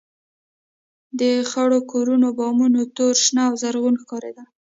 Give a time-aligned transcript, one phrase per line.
[1.19, 4.47] د خړو کورونو بامونه تور، شنه او زرغونه ښکارېدل.